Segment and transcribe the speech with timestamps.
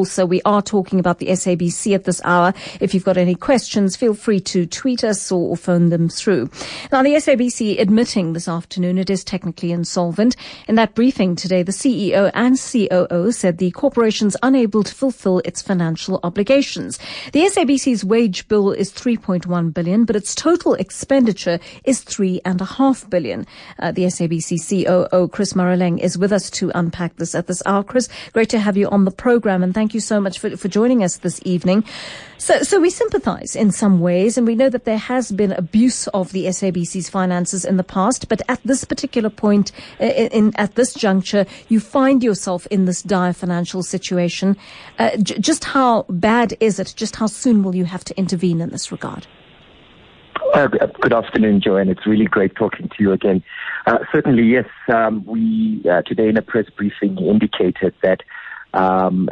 [0.00, 2.54] Also, we are talking about the SABC at this hour.
[2.80, 6.48] If you've got any questions, feel free to tweet us or, or, phone them through.
[6.90, 10.36] Now, the SABC admitting this afternoon it is technically insolvent.
[10.68, 15.60] In that briefing today, the CEO and COO said the corporation's unable to fulfill its
[15.60, 16.98] financial obligations.
[17.34, 23.46] The SABC's wage bill is 3.1 billion, but its total expenditure is 3.5 billion.
[23.78, 27.84] Uh, the SABC COO, Chris Maroleng, is with us to unpack this at this hour.
[27.84, 30.56] Chris, great to have you on the program and thank Thank you so much for,
[30.56, 31.82] for joining us this evening.
[32.38, 36.06] So, so we sympathise in some ways, and we know that there has been abuse
[36.14, 38.28] of the SABC's finances in the past.
[38.28, 42.84] But at this particular point, uh, in, in at this juncture, you find yourself in
[42.84, 44.56] this dire financial situation.
[45.00, 46.94] Uh, j- just how bad is it?
[46.96, 49.26] Just how soon will you have to intervene in this regard?
[50.54, 51.88] Uh, good afternoon, Joanne.
[51.88, 53.42] It's really great talking to you again.
[53.86, 54.66] Uh, certainly, yes.
[54.86, 58.22] Um, we uh, today in a press briefing indicated that
[58.74, 59.28] um,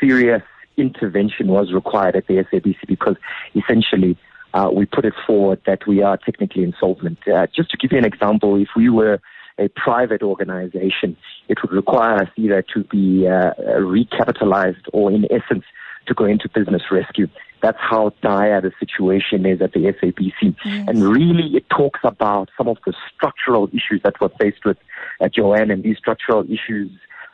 [0.00, 0.42] serious
[0.76, 3.16] intervention was required at the SABC because
[3.54, 4.16] essentially
[4.54, 7.18] uh, we put it forward that we are technically insolvent.
[7.26, 9.20] Uh, just to give you an example, if we were
[9.58, 11.16] a private organization,
[11.48, 15.64] it would require us either to be uh, recapitalized or, in essence,
[16.06, 17.26] to go into business rescue.
[17.62, 20.54] That's how dire the situation is at the SABC.
[20.64, 20.88] Yes.
[20.88, 24.76] And really, it talks about some of the structural issues that we're faced with
[25.20, 26.90] at Joanne, and these structural issues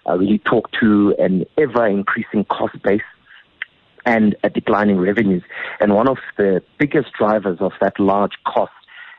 [0.08, 3.02] uh, really talk to an ever increasing cost base
[4.04, 5.42] and a declining revenues.
[5.80, 8.72] And one of the biggest drivers of that large cost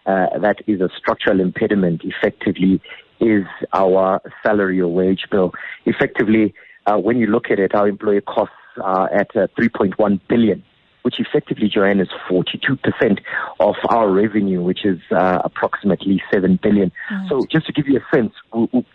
[0.06, 2.82] uh, that is a structural impediment effectively
[3.20, 5.54] is our salary or wage bill.
[5.86, 6.54] Effectively,
[6.86, 10.64] uh, when you look at it, our employee costs are at uh, 3.1 billion,
[11.04, 13.20] which effectively, Joanne, is 42%
[13.60, 16.92] of our revenue, which is uh, approximately 7 billion.
[17.10, 17.30] Right.
[17.30, 18.86] So just to give you a sense, we, we,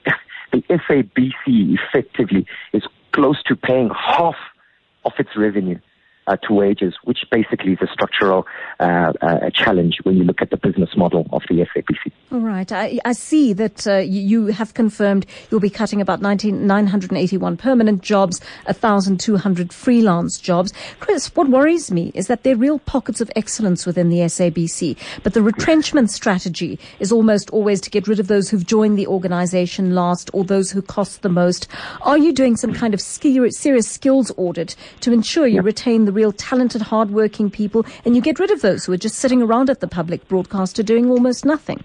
[0.52, 4.36] the SABC effectively is close to paying half
[5.04, 5.78] of its revenue
[6.28, 8.46] uh, to wages, which basically is a structural
[8.78, 12.12] uh, uh, challenge when you look at the business model of the SABC.
[12.30, 12.70] All right.
[12.70, 18.02] I, I see that uh, you have confirmed you'll be cutting about 19, 981 permanent
[18.02, 20.72] jobs, 1,200 freelance jobs.
[21.00, 24.96] Chris, what worries me is that there are real pockets of excellence within the SABC,
[25.22, 29.06] but the retrenchment strategy is almost always to get rid of those who've joined the
[29.06, 31.66] organization last or those who cost the most.
[32.02, 36.32] Are you doing some kind of serious skills audit to ensure you retain the real
[36.32, 39.78] talented, hardworking people, and you get rid of those who are just sitting around at
[39.78, 41.84] the public broadcaster doing almost nothing.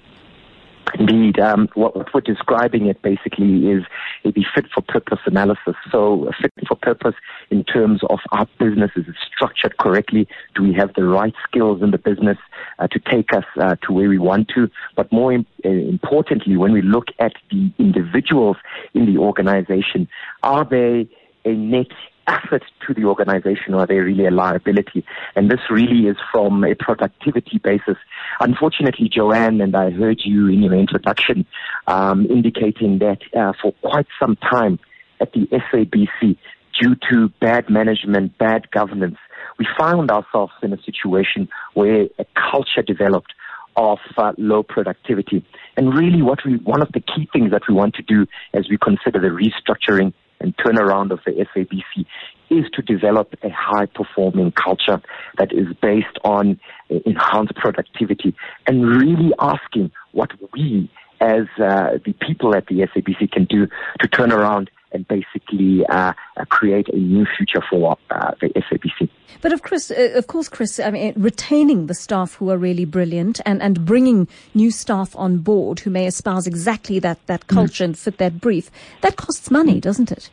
[1.00, 3.84] Indeed, um, what, we're describing it basically is
[4.26, 5.76] a fit for purpose analysis.
[5.92, 7.16] So, fit for purpose
[7.52, 10.28] in terms of our business is it structured correctly?
[10.56, 12.38] Do we have the right skills in the business
[12.80, 14.70] uh, to take us uh, to where we want to?
[14.96, 18.58] But more Im- uh, importantly, when we look at the individuals
[18.94, 20.08] in the organization,
[20.42, 21.08] are they
[21.46, 21.92] a net
[22.28, 25.06] asset to the organization or are they really a liability?
[25.36, 27.98] And this really is from a productivity basis.
[28.40, 31.46] Unfortunately, Joanne, and I heard you in your introduction
[31.88, 34.80] um, indicating that uh, for quite some time
[35.20, 36.38] at the SABC,
[36.82, 39.18] due to bad management, bad governance,
[39.60, 43.34] we found ourselves in a situation where a culture developed
[43.76, 45.46] of uh, low productivity.
[45.78, 48.70] And really what we, one of the key things that we want to do as
[48.70, 52.06] we consider the restructuring and turnaround of the SABC
[52.50, 55.02] is to develop a high performing culture
[55.40, 56.60] that is based on
[56.90, 58.36] enhanced productivity
[58.68, 63.68] and really asking what we as uh, the people at the SABC can do
[64.02, 69.10] to turn around and basically uh, uh, create a new future for uh, the SABC.
[69.42, 72.86] But of course, uh, of course, Chris, I mean, retaining the staff who are really
[72.86, 77.54] brilliant and, and bringing new staff on board who may espouse exactly that, that mm.
[77.54, 77.88] culture mm.
[77.88, 78.70] and fit that brief,
[79.02, 80.30] that costs money, doesn't it?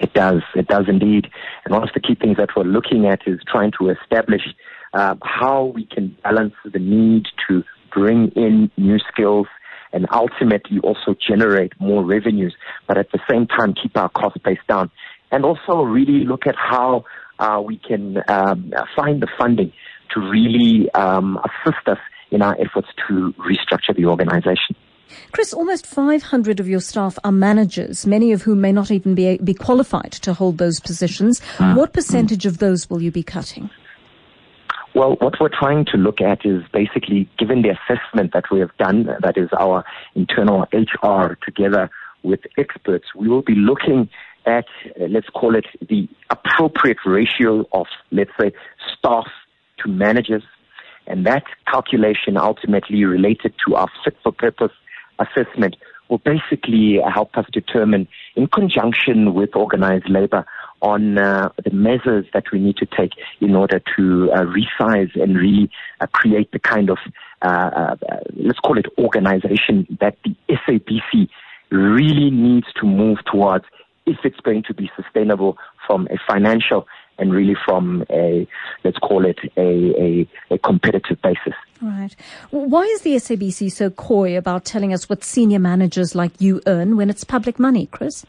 [0.00, 0.42] It does.
[0.54, 1.28] It does indeed.
[1.64, 4.42] And one of the key things that we're looking at is trying to establish
[4.92, 7.62] uh, how we can balance the need to
[7.92, 9.46] bring in new skills
[9.94, 12.54] and ultimately also generate more revenues,
[12.86, 14.90] but at the same time keep our cost base down.
[15.30, 17.04] And also really look at how
[17.38, 19.72] uh, we can um, find the funding
[20.10, 21.98] to really um, assist us
[22.30, 24.76] in our efforts to restructure the organization.
[25.32, 29.38] Chris, almost 500 of your staff are managers, many of whom may not even be,
[29.38, 31.40] be qualified to hold those positions.
[31.58, 31.76] Mm.
[31.76, 33.70] What percentage of those will you be cutting?
[34.94, 38.76] Well, what we're trying to look at is basically, given the assessment that we have
[38.78, 41.90] done, that is our internal HR together
[42.22, 44.08] with experts, we will be looking
[44.46, 44.66] at,
[45.00, 48.52] uh, let's call it the appropriate ratio of, let's say,
[48.96, 49.26] staff
[49.78, 50.44] to managers.
[51.08, 54.72] And that calculation ultimately related to our fit for purpose
[55.18, 55.76] assessment
[56.08, 58.06] will basically help us determine,
[58.36, 60.46] in conjunction with organized labor,
[60.84, 65.34] on uh, the measures that we need to take in order to uh, resize and
[65.34, 65.70] really
[66.02, 66.98] uh, create the kind of,
[67.40, 67.96] uh, uh,
[68.36, 71.28] let's call it organization that the SABC
[71.70, 73.64] really needs to move towards
[74.04, 76.86] if it's going to be sustainable from a financial
[77.18, 78.46] and really from a,
[78.84, 81.54] let's call it a, a, a competitive basis.
[81.80, 82.14] Right.
[82.50, 86.98] Why is the SABC so coy about telling us what senior managers like you earn
[86.98, 88.26] when it's public money, Chris?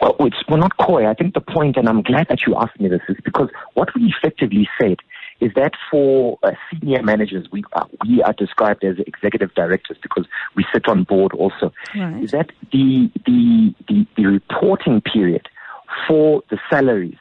[0.00, 1.06] Well, it's, we're not coy.
[1.06, 3.94] I think the point, and I'm glad that you asked me this, is because what
[3.94, 4.98] we effectively said
[5.40, 10.26] is that for uh, senior managers, we are, we are described as executive directors because
[10.54, 11.72] we sit on board also.
[11.96, 12.22] Right.
[12.22, 15.48] Is that the, the, the, the reporting period
[16.06, 17.16] for the salaries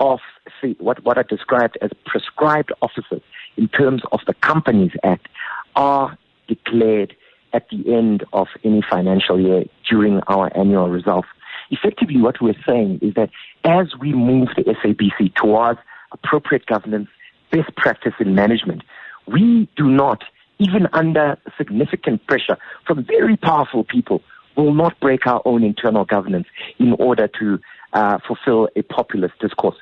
[0.00, 0.20] of
[0.60, 3.22] see, what, what are described as prescribed officers
[3.56, 5.28] in terms of the Companies Act
[5.76, 6.16] are
[6.46, 7.14] declared
[7.52, 11.28] at the end of any financial year during our annual results.
[11.70, 13.30] Effectively, what we're saying is that
[13.64, 15.78] as we move the SABC towards
[16.12, 17.08] appropriate governance,
[17.50, 18.82] best practice in management,
[19.26, 20.24] we do not,
[20.58, 22.56] even under significant pressure
[22.86, 24.22] from very powerful people,
[24.56, 26.46] will not break our own internal governance
[26.78, 27.60] in order to
[27.92, 29.76] uh, fulfill a populist discourse.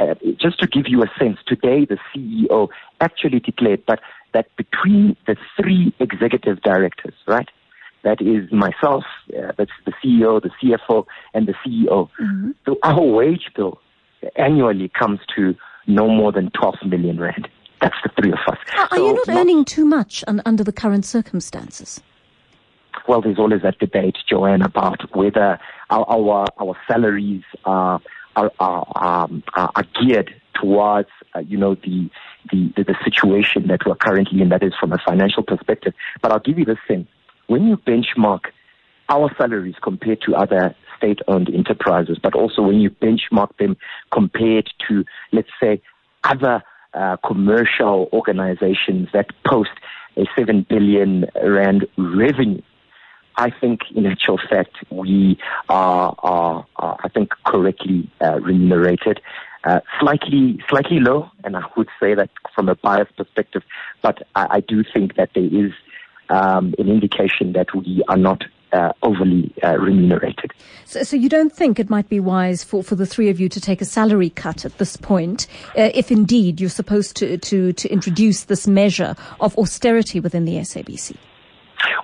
[0.00, 2.68] Uh, just to give you a sense, today the CEO
[3.00, 4.00] actually declared but
[4.32, 7.48] that between the three executive directors, right,
[8.04, 9.04] that is myself,
[9.36, 12.08] uh, that's the CEO, the CFO, and the CEO.
[12.20, 12.50] Mm-hmm.
[12.64, 13.80] So our wage bill
[14.36, 15.54] annually comes to
[15.86, 17.48] no more than 12 million rand.
[17.80, 18.58] That's the three of us.
[18.78, 22.00] Are, so you not, not earning too much un- under the current circumstances?
[23.08, 25.58] Well, there's always that debate, Joanne, about whether
[25.90, 28.00] our our, our salaries are
[28.36, 32.08] are are, um, are geared towards uh, you know the,
[32.50, 34.48] the the situation that we're currently in.
[34.48, 35.92] That is from a financial perspective.
[36.22, 37.08] But I'll give you this sense:
[37.46, 38.46] when you benchmark
[39.08, 43.76] our salaries compared to other state-owned enterprises, but also when you benchmark them
[44.10, 45.80] compared to, let's say,
[46.24, 46.62] other
[46.94, 49.70] uh, commercial organizations that post
[50.16, 52.62] a 7 billion rand revenue
[53.36, 55.38] I think in actual fact we
[55.68, 59.20] are, are, are I think, correctly uh, remunerated.
[59.64, 63.62] Uh, slightly, slightly low, and I would say that from a bias perspective,
[64.02, 65.72] but I, I do think that there is
[66.30, 68.42] um, an indication that we are not
[68.72, 70.52] uh, overly uh, remunerated.
[70.84, 73.48] So, so, you don't think it might be wise for, for the three of you
[73.48, 75.46] to take a salary cut at this point,
[75.78, 80.56] uh, if indeed you're supposed to, to, to introduce this measure of austerity within the
[80.56, 81.16] SABC?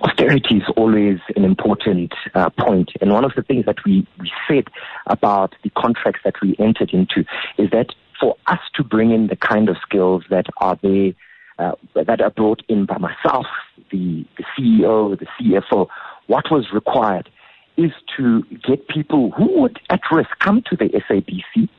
[0.03, 2.91] austerity is always an important uh, point.
[3.01, 4.65] And one of the things that we, we said
[5.07, 7.25] about the contracts that we entered into
[7.57, 7.87] is that
[8.19, 11.13] for us to bring in the kind of skills that are there,
[11.59, 13.45] uh, that are brought in by myself,
[13.91, 15.87] the, the CEO, the CFO,
[16.27, 17.29] what was required
[17.77, 21.69] is to get people who would at risk come to the SABC,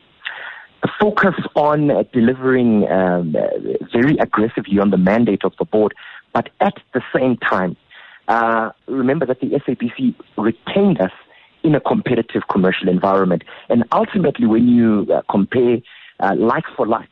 [1.01, 3.35] focus on uh, delivering um,
[3.93, 5.95] very aggressively on the mandate of the board,
[6.33, 7.77] but at the same time
[8.29, 11.13] uh, remember that the SABC retained us
[11.63, 13.45] in a competitive commercial environment.
[13.69, 15.79] And ultimately, when you uh, compare
[16.21, 17.11] uh, like for like,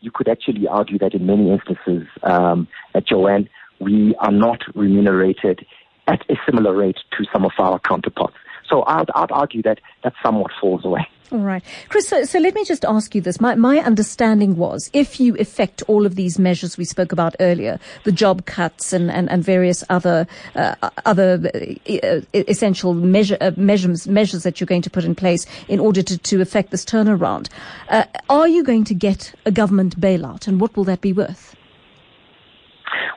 [0.00, 3.48] you could actually argue that in many instances, um, at Joanne,
[3.82, 5.66] we are not remunerated
[6.08, 8.36] at a similar rate to some of our counterparts.
[8.68, 11.06] So I'd, I'd argue that that somewhat falls away.
[11.32, 11.64] All right.
[11.88, 13.40] Chris, so, so, let me just ask you this.
[13.40, 17.78] My, my understanding was if you effect all of these measures we spoke about earlier,
[18.04, 20.74] the job cuts and, and, and various other, uh,
[21.06, 21.40] other
[21.88, 26.02] uh, essential measure, uh, measures, measures that you're going to put in place in order
[26.02, 27.48] to, to effect this turnaround,
[27.88, 31.56] uh, are you going to get a government bailout and what will that be worth?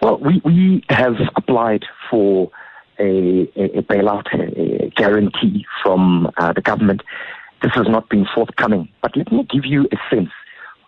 [0.06, 2.52] Well, we, we have applied for
[3.00, 7.02] a, a bailout, a guarantee from uh, the government.
[7.64, 8.88] This has not been forthcoming.
[9.02, 10.30] But let me give you a sense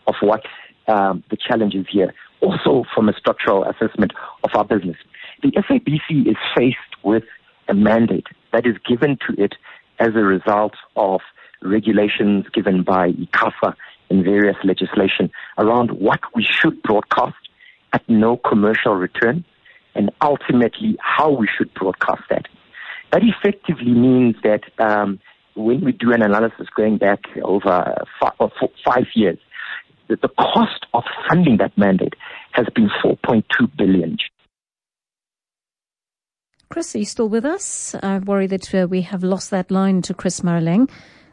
[0.06, 0.44] of what
[0.88, 4.98] um, the challenge is here, also from a structural assessment of our business.
[5.42, 7.24] The SABC is faced with
[7.68, 9.56] a mandate that is given to it
[9.98, 11.22] as a result of
[11.64, 13.74] regulations given by ICASA
[14.12, 17.34] and various legislation around what we should broadcast
[17.98, 19.44] at no commercial return
[19.96, 22.46] and ultimately how we should broadcast that.
[23.12, 25.20] That effectively means that um,
[25.56, 27.76] when we do an analysis going back over
[28.20, 28.52] five,
[28.86, 29.40] five years,
[30.10, 32.14] that the cost of funding that mandate
[32.52, 33.44] has been 4.2
[33.76, 34.18] billion.
[36.70, 37.96] Chris, are you still with us?
[38.04, 40.90] I worry that uh, we have lost that line to Chris Maroleng.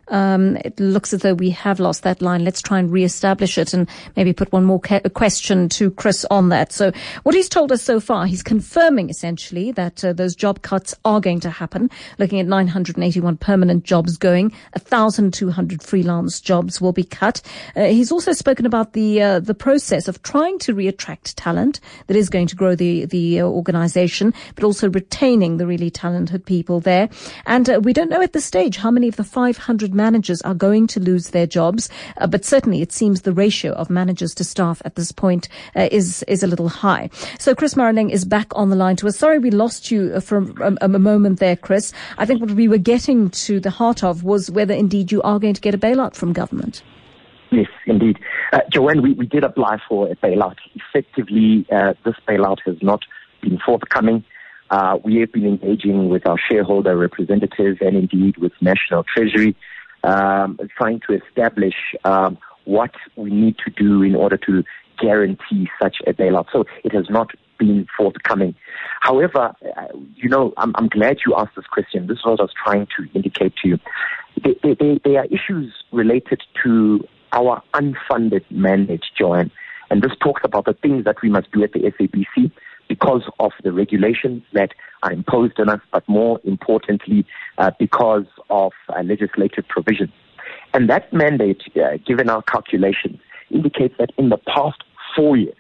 [0.09, 2.45] Um, it looks as though we have lost that line.
[2.45, 6.49] Let's try and re-establish it and maybe put one more ca- question to Chris on
[6.51, 6.73] that.
[6.73, 6.93] So
[7.23, 11.21] what he's told us so far, he's confirming essentially that uh, those job cuts are
[11.21, 17.41] going to happen, looking at 981 permanent jobs going, 1,200 freelance jobs will be cut.
[17.77, 22.17] Uh, he's also spoken about the uh, the process of trying to re-attract talent that
[22.17, 26.81] is going to grow the, the uh, organization, but also retaining the really talented people
[26.81, 27.09] there.
[27.47, 30.55] And uh, we don't know at this stage how many of the 500 managers are
[30.55, 34.45] going to lose their jobs, uh, but certainly it seems the ratio of managers to
[34.45, 37.11] staff at this point uh, is is a little high.
[37.39, 39.17] So Chris Maroleng is back on the line to us.
[39.17, 41.93] Sorry we lost you uh, for a, a, moment there, Chris.
[42.19, 45.39] I think what we were getting to the heart of was whether indeed you are
[45.39, 46.83] going to get a bailout from government.
[47.51, 48.19] Yes, indeed.
[48.53, 50.57] Uh, Joanne, we, we did apply for a bailout.
[50.75, 53.05] Effectively, uh, this bailout has not
[53.43, 54.25] been forthcoming.
[54.71, 59.55] Uh, we have been engaging with our shareholder representatives and indeed with National Treasury
[60.05, 64.63] um, trying to establish um, what we need to do in order to
[65.01, 66.47] guarantee such a bailout.
[66.53, 68.55] So it has not been forthcoming.
[69.01, 72.07] However, uh, you know, I'm, I'm, glad you asked this question.
[72.07, 73.79] This is what I was trying to indicate to you.
[75.03, 79.51] There, are issues related to our unfunded mandate, Joanne.
[79.91, 82.51] And this talks about the things that we must do at the SABC
[82.89, 84.73] because of the regulations that
[85.03, 87.27] are imposed on us, but more importantly,
[87.59, 90.13] uh, because of uh, legislative provisions.
[90.73, 93.19] And that mandate, uh, given our calculations,
[93.51, 94.83] indicates that in the past
[95.15, 95.57] four years,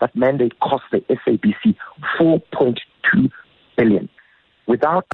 [0.00, 1.76] that mandate cost the SABC
[2.18, 3.30] 4.2
[3.76, 4.08] billion
[4.66, 5.06] without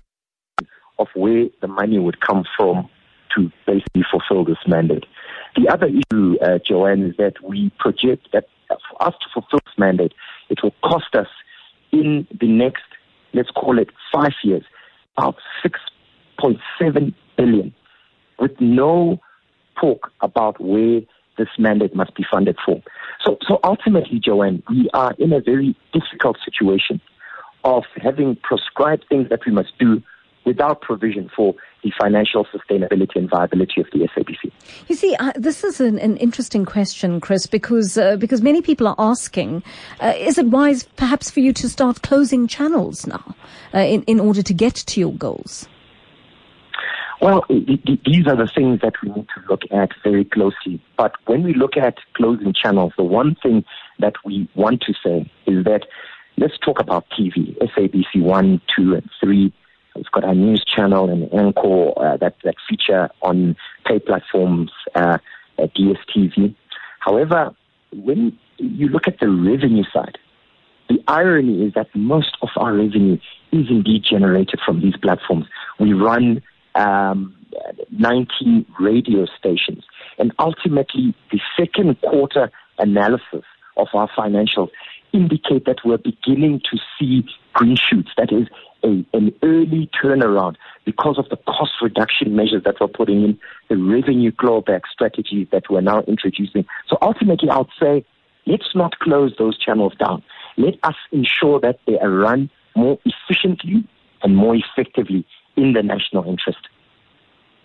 [0.98, 2.88] of where the money would come from
[3.34, 5.04] to basically fulfill this mandate.
[5.56, 9.78] The other issue, uh, Joanne, is that we project that for us to fulfill this
[9.78, 10.12] mandate,
[10.50, 11.26] it will cost us
[11.94, 12.82] in the next,
[13.32, 14.64] let's call it five years,
[15.16, 17.74] about 6.7 billion,
[18.38, 19.20] with no
[19.80, 21.00] talk about where
[21.38, 22.82] this mandate must be funded for.
[23.24, 27.00] So, so ultimately, Joanne, we are in a very difficult situation
[27.62, 30.02] of having prescribed things that we must do
[30.44, 34.50] without provision for the financial sustainability and viability of the SABC.
[34.88, 38.88] You see, uh, this is an, an, interesting question, Chris, because uh, because many people
[38.88, 39.62] are asking,
[40.00, 43.34] uh, is it wise perhaps for you to start closing channels now
[43.74, 45.68] uh, in in order to get to your goals?
[47.20, 50.82] Well, these are the things that we need to look at very closely.
[50.98, 53.64] But when we look at closing channels, the one thing
[53.98, 55.86] that we want to say is that
[56.36, 59.52] let's talk about TV, SABC 1, 2, and 3.
[59.96, 65.18] It's got our news channel and Encore uh, that, that feature on pay platforms, uh,
[65.58, 66.54] at DSTV.
[67.00, 67.54] However,
[67.92, 70.18] when you look at the revenue side,
[70.88, 73.18] the irony is that most of our revenue
[73.52, 75.46] is indeed generated from these platforms.
[75.78, 76.42] We run
[76.74, 77.34] um,
[77.90, 79.84] 19 radio stations.
[80.18, 83.44] And ultimately, the second quarter analysis
[83.76, 84.70] of our financials
[85.14, 88.10] indicate that we're beginning to see green shoots.
[88.16, 88.48] That is
[88.82, 93.38] a, an early turnaround because of the cost reduction measures that we're putting in,
[93.70, 96.66] the revenue clawback strategies that we're now introducing.
[96.88, 98.04] So ultimately, I would say,
[98.46, 100.22] let's not close those channels down.
[100.56, 103.84] Let us ensure that they are run more efficiently
[104.22, 105.24] and more effectively
[105.56, 106.58] in the national interest.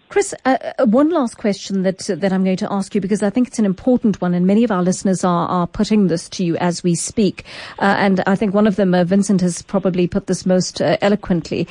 [0.09, 3.21] Chris, uh, uh, one last question that uh, that I'm going to ask you because
[3.21, 6.27] I think it's an important one, and many of our listeners are are putting this
[6.29, 7.45] to you as we speak.
[7.77, 10.97] Uh, and I think one of them, uh, Vincent, has probably put this most uh,
[11.01, 11.67] eloquently.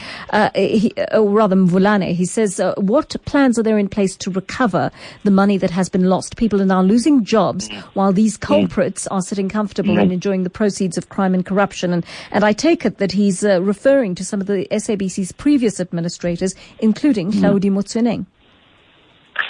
[0.55, 4.93] He, or rather, Mvulane, he says, "What plans are there in place to recover
[5.25, 6.37] the money that has been lost?
[6.37, 7.81] People are now losing jobs mm.
[7.95, 8.43] while these mm.
[8.43, 10.03] culprits are sitting comfortable mm.
[10.03, 13.43] and enjoying the proceeds of crime and corruption." And and I take it that he's
[13.43, 17.41] referring to some of the SABC's previous administrators, including mm.
[17.41, 18.27] Hlaudi Motsoeneng.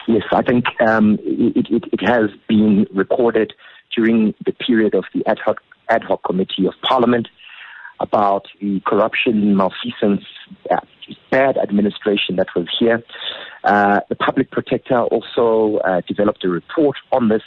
[0.06, 3.52] Yes, I think um, it, it, it, has been recorded
[3.94, 7.28] during the period of the ad hoc, ad hoc committee of parliament
[8.00, 10.24] about the corruption, malfeasance,
[11.30, 13.02] bad administration that was here.
[13.64, 17.42] Uh, the public protector also uh, developed a report on this.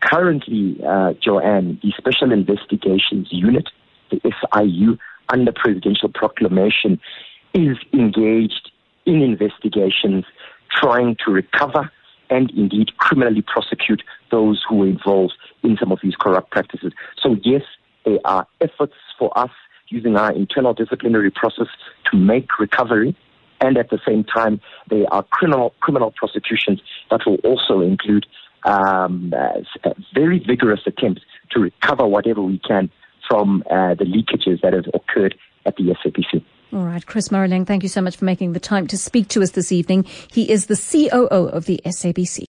[0.00, 3.68] Currently, uh, Joanne, the Special Investigations Unit,
[4.10, 4.98] the SIU,
[5.28, 7.00] under presidential proclamation,
[7.54, 8.70] is engaged
[9.06, 10.24] in investigations
[10.80, 11.90] trying to recover
[12.30, 16.92] and indeed criminally prosecute those who were involved in some of these corrupt practices.
[17.22, 17.62] So yes,
[18.04, 19.50] there are efforts for us
[19.88, 21.66] using our internal disciplinary process
[22.10, 23.14] to make recovery.
[23.60, 28.26] And at the same time, there are criminal criminal prosecutions that will also include
[28.64, 32.90] um, uh, very vigorous attempts to recover whatever we can
[33.28, 36.44] from uh, the leakages that have occurred at the SABC.
[36.74, 39.42] All right, Chris Maroleng, thank you so much for making the time to speak to
[39.42, 40.06] us this evening.
[40.32, 42.40] He is the COO of the SABC.